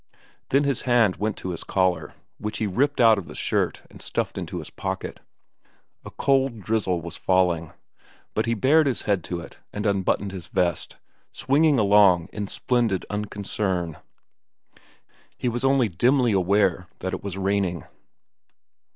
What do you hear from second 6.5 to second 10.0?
drizzle was falling, but he bared his head to it and